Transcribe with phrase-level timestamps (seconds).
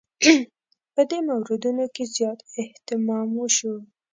[0.93, 3.75] په دې موردونو کې زیات اهتمام وشو.